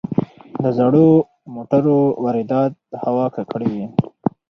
[0.61, 1.07] د زړو
[1.53, 3.85] موټرو واردات هوا ککړوي.